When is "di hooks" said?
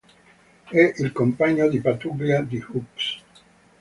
2.41-3.17